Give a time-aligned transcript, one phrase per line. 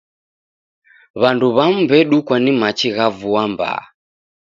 [1.21, 3.81] W'andu w'amu w'edukwa ni machi gha vua mbaa.